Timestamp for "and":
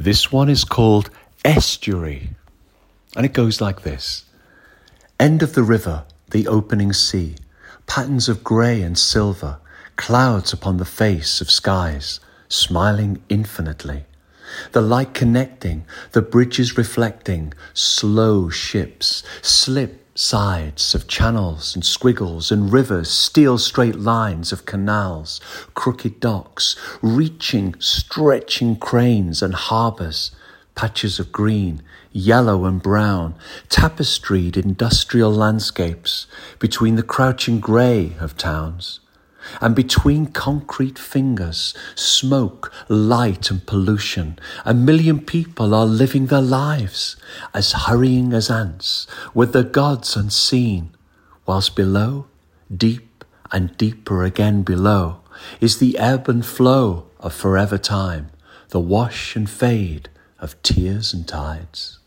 3.14-3.26, 8.82-8.98, 21.74-21.84, 22.52-22.72, 29.42-29.54, 32.64-32.82, 39.60-39.74, 43.50-43.66, 53.50-53.76, 56.28-56.44, 59.36-59.48, 61.12-61.26